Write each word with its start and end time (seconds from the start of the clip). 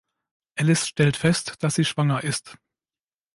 Alice 0.57 0.87
stellt 0.87 1.15
fest, 1.15 1.61
dass 1.61 1.75
sie 1.75 1.85
schwanger 1.85 2.23
ist. 2.23 2.57